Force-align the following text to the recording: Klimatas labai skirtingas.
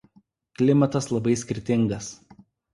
Klimatas 0.61 1.09
labai 1.17 1.37
skirtingas. 1.43 2.13